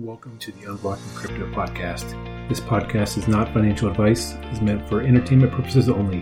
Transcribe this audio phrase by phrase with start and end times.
[0.00, 2.48] Welcome to the Unblocking Crypto podcast.
[2.48, 6.18] This podcast is not financial advice, is meant for entertainment purposes only.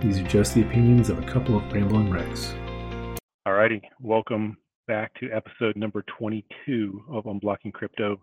[0.00, 2.54] These are just the opinions of a couple of rambling wrecks.
[3.46, 3.82] All righty.
[4.00, 8.20] welcome back to episode number 22 of Unblocking Crypto.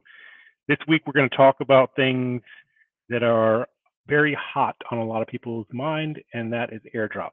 [0.69, 2.41] This week we're going to talk about things
[3.09, 3.67] that are
[4.07, 7.31] very hot on a lot of people's mind, and that is airdrops.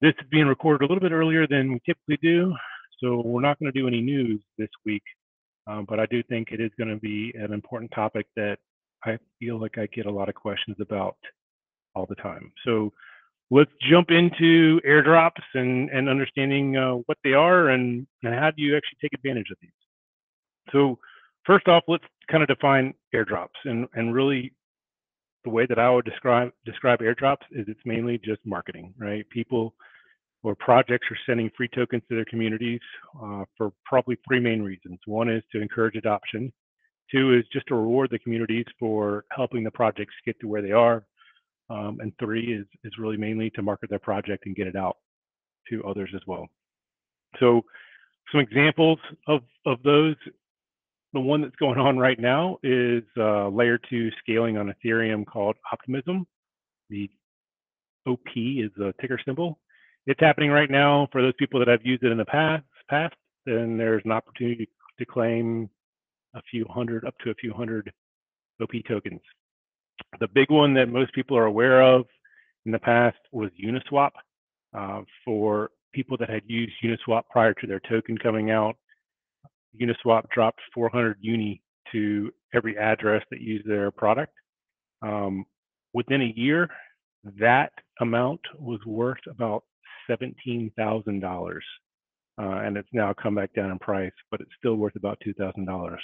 [0.00, 2.54] This is being recorded a little bit earlier than we typically do,
[3.02, 5.02] so we're not going to do any news this week,
[5.66, 8.58] um, but I do think it is going to be an important topic that
[9.04, 11.16] I feel like I get a lot of questions about
[11.94, 12.52] all the time.
[12.64, 12.92] So
[13.50, 18.62] let's jump into airdrops and, and understanding uh, what they are and, and how do
[18.62, 19.70] you actually take advantage of these.
[20.72, 20.98] So
[21.44, 24.52] first off, let's kind of define airdrops and, and really
[25.44, 29.28] the way that I would describe describe airdrops is it's mainly just marketing, right?
[29.28, 29.74] People
[30.44, 32.80] or projects are sending free tokens to their communities
[33.20, 34.98] uh, for probably three main reasons.
[35.06, 36.52] One is to encourage adoption.
[37.10, 40.72] Two is just to reward the communities for helping the projects get to where they
[40.72, 41.04] are.
[41.70, 44.98] Um, and three is, is really mainly to market their project and get it out
[45.70, 46.46] to others as well.
[47.40, 47.62] So
[48.30, 50.16] some examples of, of those,
[51.14, 55.56] the one that's going on right now is uh, layer two scaling on Ethereum called
[55.72, 56.26] Optimism.
[56.90, 57.08] The
[58.06, 59.58] OP is a ticker symbol
[60.06, 62.64] it's happening right now for those people that have used it in the past.
[62.90, 63.14] Past,
[63.46, 65.70] then there's an opportunity to claim
[66.34, 67.90] a few hundred, up to a few hundred
[68.60, 69.20] OP tokens.
[70.20, 72.04] The big one that most people are aware of
[72.66, 74.10] in the past was Uniswap.
[74.76, 78.76] Uh, for people that had used Uniswap prior to their token coming out,
[79.80, 84.32] Uniswap dropped 400 uni to every address that used their product.
[85.02, 85.44] Um,
[85.92, 86.68] within a year,
[87.38, 89.64] that amount was worth about
[90.08, 91.58] $17,000.
[92.36, 95.96] Uh, and it's now come back down in price, but it's still worth about $2,000.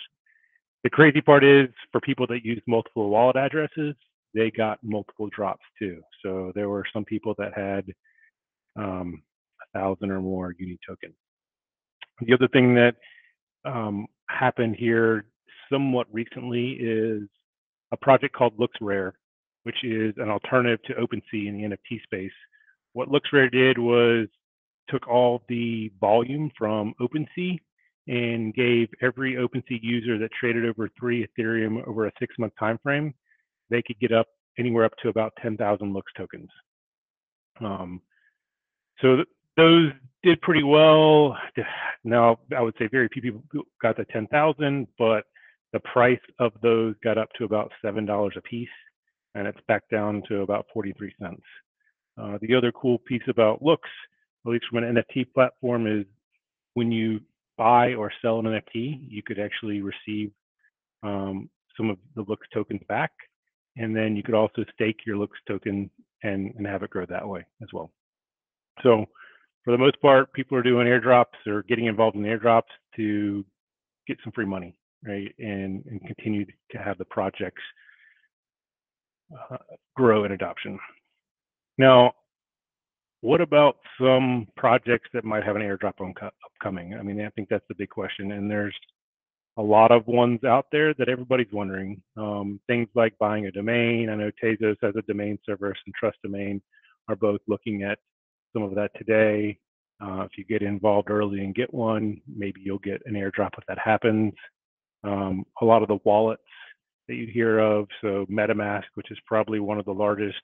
[0.84, 3.94] The crazy part is for people that use multiple wallet addresses,
[4.32, 6.00] they got multiple drops too.
[6.24, 7.84] So there were some people that had
[8.76, 9.22] um,
[9.60, 11.14] a thousand or more uni tokens.
[12.20, 12.94] The other thing that
[13.64, 15.26] um, happened here
[15.70, 17.22] somewhat recently is
[17.92, 19.12] a project called LooksRare,
[19.64, 22.32] which is an alternative to OpenSea in the NFT space
[22.92, 24.26] what LooksRare did was
[24.88, 27.58] took all the volume from OpenSea
[28.08, 32.78] and gave every OpenSea user that traded over three Ethereum over a six month time
[32.82, 33.14] frame,
[33.68, 34.26] they could get up
[34.58, 36.48] anywhere up to about 10,000 Looks tokens.
[37.60, 38.00] Um,
[39.00, 41.36] so th- those did pretty well.
[42.02, 43.42] Now, I would say very few people
[43.82, 45.24] got the 10,000, but
[45.74, 48.68] the price of those got up to about $7 a piece,
[49.34, 51.42] and it's back down to about 43 cents.
[52.20, 53.88] Uh, the other cool piece about Looks,
[54.44, 56.04] at least from an NFT platform, is
[56.74, 57.20] when you
[57.56, 60.30] buy or sell an NFT, you could actually receive
[61.02, 63.12] um, some of the Looks tokens back,
[63.76, 65.90] and then you could also stake your Looks token
[66.22, 67.90] and, and have it grow that way as well.
[68.82, 69.06] So,
[69.64, 72.62] for the most part, people are doing airdrops or getting involved in airdrops
[72.96, 73.44] to
[74.06, 74.74] get some free money,
[75.06, 77.62] right, and and continue to have the projects
[79.50, 79.58] uh,
[79.94, 80.78] grow in adoption.
[81.80, 82.12] Now,
[83.22, 85.94] what about some projects that might have an airdrop
[86.44, 86.94] upcoming?
[86.94, 88.32] I mean, I think that's the big question.
[88.32, 88.76] And there's
[89.56, 92.02] a lot of ones out there that everybody's wondering.
[92.18, 94.10] Um, things like buying a domain.
[94.10, 96.60] I know Tezos has a domain service and Trust Domain
[97.08, 97.98] are both looking at
[98.52, 99.58] some of that today.
[100.02, 103.64] Uh, if you get involved early and get one, maybe you'll get an airdrop if
[103.68, 104.34] that happens.
[105.02, 106.42] Um, a lot of the wallets
[107.08, 110.42] that you hear of, so MetaMask, which is probably one of the largest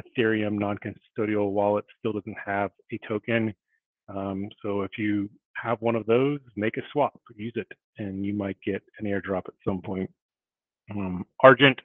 [0.00, 3.54] Ethereum non-custodial wallet still doesn't have a token.
[4.08, 7.66] Um, so if you have one of those, make a swap, use it,
[7.98, 10.10] and you might get an airdrop at some point.
[10.90, 11.78] Um, Argent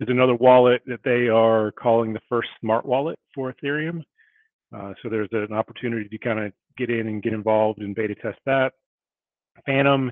[0.00, 4.02] is another wallet that they are calling the first smart wallet for Ethereum.
[4.74, 8.14] Uh, so there's an opportunity to kind of get in and get involved and beta
[8.14, 8.72] test that.
[9.66, 10.10] Phantom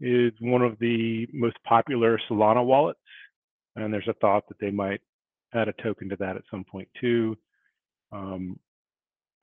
[0.00, 2.98] is one of the most popular Solana wallets,
[3.76, 5.00] and there's a thought that they might
[5.54, 7.36] add a token to that at some point too.
[8.12, 8.58] Um,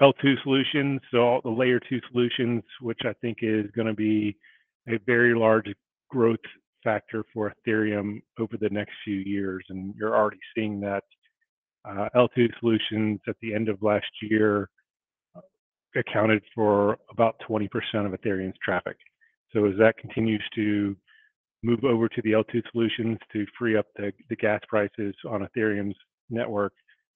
[0.02, 4.36] L2 solutions, so all the layer two solutions, which I think is going to be
[4.90, 5.74] a very large
[6.10, 6.40] growth
[6.84, 9.66] factor for Ethereum over the next few years.
[9.70, 11.04] And you're already seeing that
[11.86, 14.70] uh, L2 solutions at the end of last year
[15.36, 15.42] uh,
[15.96, 17.68] accounted for about 20%
[18.06, 18.98] of Ethereum's traffic.
[19.54, 20.96] So as that continues to
[21.66, 25.96] move over to the L2 solutions to free up the, the gas prices on Ethereum's
[26.30, 26.74] network,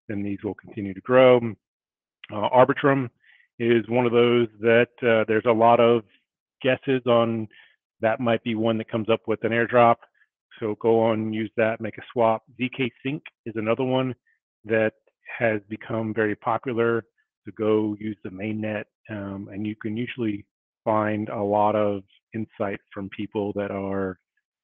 [0.08, 1.38] then these will continue to grow.
[2.34, 3.10] Uh, Arbitrum
[3.60, 6.04] is one of those that uh, there's a lot of
[6.64, 7.48] guesses on
[8.02, 9.96] that might be one that comes up with an airdrop.
[10.60, 12.44] So go on, use that, make a swap.
[12.60, 14.16] ZK Sync is another one
[14.66, 14.94] that
[15.38, 17.04] has become very popular.
[17.46, 20.46] To go use the mainnet, um, and you can usually
[20.84, 22.04] find a lot of
[22.36, 24.20] insight from people that are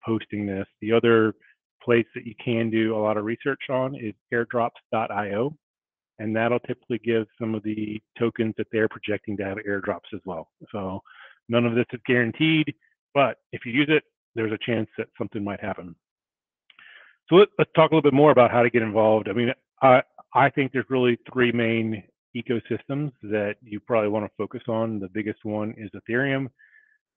[0.05, 0.67] posting this.
[0.81, 1.33] The other
[1.83, 5.55] place that you can do a lot of research on is airdrops.io,
[6.19, 10.21] and that'll typically give some of the tokens that they're projecting to have airdrops as
[10.25, 10.49] well.
[10.71, 11.01] So
[11.49, 12.73] none of this is guaranteed,
[13.13, 14.03] but if you use it,
[14.35, 15.95] there's a chance that something might happen.
[17.29, 19.29] So let, us talk a little bit more about how to get involved.
[19.29, 20.01] I mean, I,
[20.33, 22.03] I think there's really three main
[22.35, 24.99] ecosystems that you probably want to focus on.
[24.99, 26.49] The biggest one is Ethereum.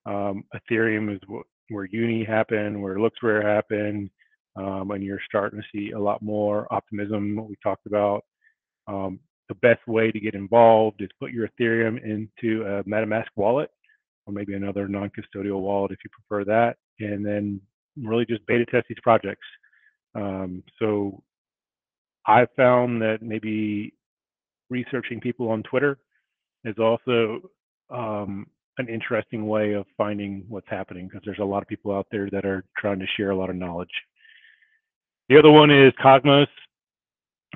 [0.06, 4.10] Um, Ethereum is what, where Uni happened, where LooksRare happened,
[4.56, 7.36] um, and you're starting to see a lot more optimism.
[7.36, 8.24] What we talked about.
[8.86, 13.70] Um, the best way to get involved is put your Ethereum into a MetaMask wallet,
[14.26, 17.60] or maybe another non-custodial wallet if you prefer that, and then
[17.96, 19.46] really just beta test these projects.
[20.14, 21.22] Um, so
[22.26, 23.94] I found that maybe
[24.68, 25.98] researching people on Twitter
[26.64, 27.50] is also
[27.90, 28.46] um,
[28.78, 32.28] an interesting way of finding what's happening because there's a lot of people out there
[32.30, 33.90] that are trying to share a lot of knowledge.
[35.28, 36.48] The other one is Cosmos.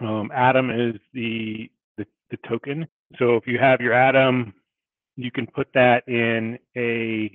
[0.01, 2.87] Um, Atom is the, the, the token.
[3.19, 4.53] So if you have your Atom,
[5.17, 7.31] you can put that in a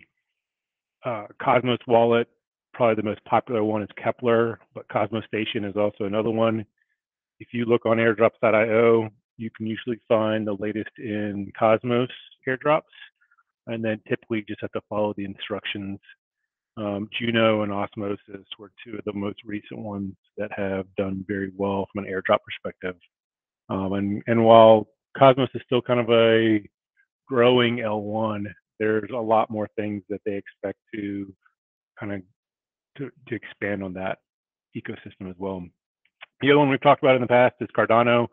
[1.06, 2.28] uh, Cosmos wallet.
[2.74, 6.66] Probably the most popular one is Keplr, but Cosmostation is also another one.
[7.40, 12.10] If you look on airdrops.io, you can usually find the latest in Cosmos
[12.48, 12.82] airdrops,
[13.68, 16.00] and then typically just have to follow the instructions.
[16.78, 21.52] Um, Juno and Osmosis were two of the most recent ones that have done very
[21.56, 22.96] well from an airdrop perspective.
[23.70, 24.88] Um, and, and while
[25.18, 26.62] Cosmos is still kind of a
[27.28, 28.46] growing L1,
[28.80, 31.34] there's a lot more things that they expect to
[32.00, 32.22] kind of
[32.98, 34.20] to, to expand on that
[34.76, 35.64] ecosystem as well.
[36.42, 38.28] The other one we've talked about in the past is Cardano.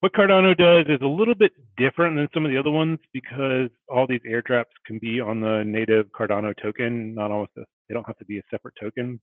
[0.00, 3.68] What Cardano does is a little bit different than some of the other ones because
[3.86, 8.06] all these airdrops can be on the native Cardano token, not almost a, they don't
[8.06, 9.20] have to be a separate token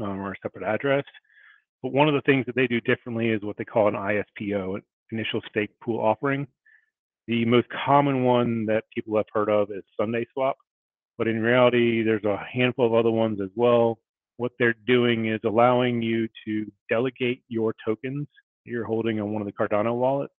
[0.00, 1.04] um, or a separate address.
[1.82, 4.80] But one of the things that they do differently is what they call an ISPO,
[5.12, 6.46] initial stake pool offering.
[7.26, 10.54] The most common one that people have heard of is SundaeSwap,
[11.18, 13.98] but in reality, there's a handful of other ones as well.
[14.38, 18.28] What they're doing is allowing you to delegate your tokens
[18.64, 20.34] you're holding on one of the Cardano wallets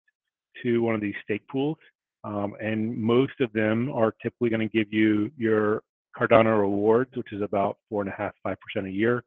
[0.62, 1.76] to one of these stake pools.
[2.24, 5.82] Um, and most of them are typically going to give you your
[6.18, 9.24] Cardano rewards, which is about four and a half, five percent a year,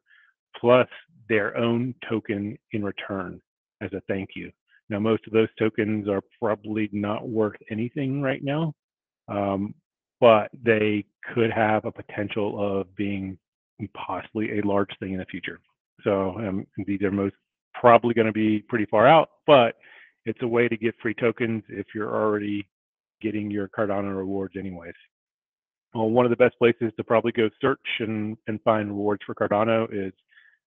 [0.58, 0.88] plus
[1.28, 3.40] their own token in return
[3.80, 4.50] as a thank you.
[4.90, 8.72] Now, most of those tokens are probably not worth anything right now,
[9.28, 9.74] um,
[10.18, 11.04] but they
[11.34, 13.38] could have a potential of being
[13.94, 15.60] possibly a large thing in the future.
[16.02, 17.34] So um, these are most
[17.80, 19.76] probably going to be pretty far out, but
[20.24, 22.68] it's a way to get free tokens if you're already
[23.20, 24.94] getting your Cardano rewards anyways.
[25.94, 29.34] Well, one of the best places to probably go search and, and find rewards for
[29.34, 30.12] Cardano is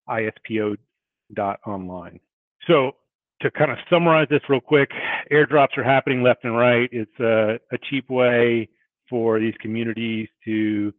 [0.10, 2.20] ispo.online.
[2.68, 2.92] So
[3.42, 4.90] to kind of summarize this real quick,
[5.32, 6.90] airdrops are happening left and right.
[6.92, 8.70] It's a, a cheap way
[9.10, 10.94] for these communities to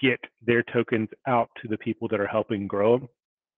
[0.00, 3.08] get their tokens out to the people that are helping grow them.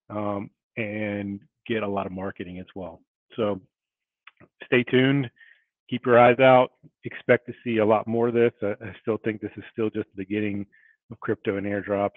[0.09, 3.01] Um, and get a lot of marketing as well.
[3.35, 3.59] So
[4.65, 5.29] stay tuned,
[5.89, 6.71] keep your eyes out,
[7.03, 8.51] expect to see a lot more of this.
[8.61, 10.65] I, I still think this is still just the beginning
[11.11, 12.11] of crypto and airdrops.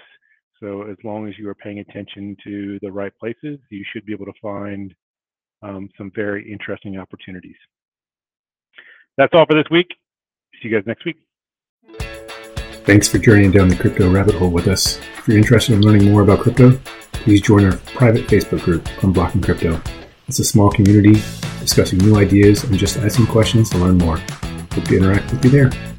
[0.60, 4.12] So as long as you are paying attention to the right places, you should be
[4.12, 4.94] able to find
[5.62, 7.56] um, some very interesting opportunities.
[9.16, 9.88] That's all for this week.
[10.62, 11.16] See you guys next week.
[12.84, 14.98] Thanks for journeying down the crypto rabbit hole with us.
[15.18, 16.78] If you're interested in learning more about crypto,
[17.24, 19.80] please join our private Facebook group, Unblocking Crypto.
[20.28, 21.14] It's a small community
[21.58, 24.18] discussing new ideas and just asking questions to learn more.
[24.72, 25.93] Hope to interact with you there.